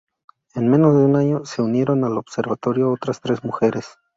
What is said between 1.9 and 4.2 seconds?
al observatorio otras tres mujeres.